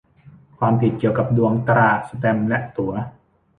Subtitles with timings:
[0.57, 2.93] ความผิดเกี่ยวกับดวงตรา แสตมป์และตั๋ว